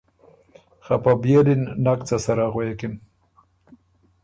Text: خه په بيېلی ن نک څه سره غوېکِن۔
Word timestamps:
خه 0.85 0.95
په 1.03 1.11
بيېلی 1.21 1.55
ن 1.61 1.63
نک 1.85 1.99
څه 2.07 2.17
سره 2.25 2.43
غوېکِن۔ 2.53 2.93